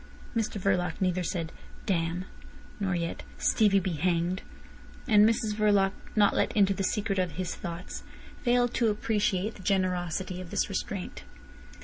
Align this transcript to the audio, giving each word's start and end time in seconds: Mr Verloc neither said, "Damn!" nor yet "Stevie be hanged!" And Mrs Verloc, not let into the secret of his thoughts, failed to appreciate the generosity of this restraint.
Mr 0.35 0.59
Verloc 0.59 0.93
neither 0.99 1.21
said, 1.21 1.51
"Damn!" 1.85 2.25
nor 2.79 2.95
yet 2.95 3.21
"Stevie 3.37 3.79
be 3.79 3.91
hanged!" 3.91 4.41
And 5.07 5.29
Mrs 5.29 5.53
Verloc, 5.55 5.91
not 6.15 6.35
let 6.35 6.51
into 6.57 6.73
the 6.73 6.83
secret 6.83 7.19
of 7.19 7.33
his 7.33 7.53
thoughts, 7.53 8.01
failed 8.41 8.73
to 8.73 8.89
appreciate 8.89 9.53
the 9.53 9.61
generosity 9.61 10.41
of 10.41 10.49
this 10.49 10.69
restraint. 10.69 11.23